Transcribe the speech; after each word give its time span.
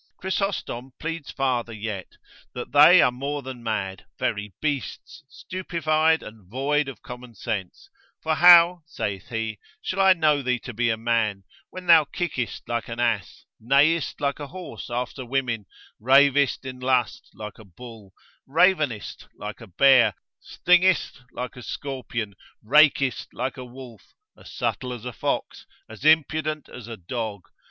Chrysostom 0.17 0.93
pleads 0.99 1.29
farther 1.29 1.71
yet, 1.73 2.17
that 2.55 2.71
they 2.71 3.03
are 3.03 3.11
more 3.11 3.43
than 3.43 3.61
mad, 3.61 4.07
very 4.17 4.51
beasts, 4.59 5.23
stupefied 5.29 6.23
and 6.23 6.49
void 6.49 6.87
of 6.87 7.03
common 7.03 7.35
sense: 7.35 7.87
For 8.23 8.33
how 8.33 8.81
(saith 8.87 9.27
he) 9.29 9.59
shall 9.79 9.99
I 10.01 10.13
know 10.13 10.41
thee 10.41 10.57
to 10.61 10.73
be 10.73 10.89
a 10.89 10.97
man, 10.97 11.43
when 11.69 11.85
thou 11.85 12.05
kickest 12.05 12.67
like 12.67 12.87
an 12.87 12.99
ass, 12.99 13.45
neighest 13.59 14.19
like 14.19 14.39
a 14.39 14.47
horse 14.47 14.89
after 14.89 15.23
women, 15.23 15.67
ravest 15.99 16.65
in 16.65 16.79
lust 16.79 17.29
like 17.35 17.59
a 17.59 17.63
bull, 17.63 18.13
ravenest 18.47 19.27
like 19.37 19.61
a 19.61 19.67
bear, 19.67 20.15
stingest 20.39 21.21
like 21.31 21.55
a 21.55 21.61
scorpion, 21.61 22.33
rakest 22.63 23.31
like 23.35 23.55
a 23.55 23.63
wolf, 23.65 24.15
as 24.35 24.51
subtle 24.51 24.93
as 24.93 25.05
a 25.05 25.13
fox, 25.13 25.67
as 25.87 26.03
impudent 26.03 26.67
as 26.69 26.87
a 26.87 26.97
dog? 26.97 27.41